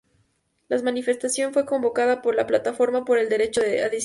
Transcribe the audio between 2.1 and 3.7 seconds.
por la Plataforma por el Derecho a